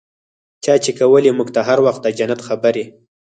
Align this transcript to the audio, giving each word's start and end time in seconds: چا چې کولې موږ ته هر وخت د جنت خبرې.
چا 0.63 0.73
چې 0.83 0.91
کولې 0.99 1.31
موږ 1.37 1.49
ته 1.55 1.61
هر 1.67 1.79
وخت 1.85 1.99
د 2.03 2.07
جنت 2.17 2.41
خبرې. 2.47 2.85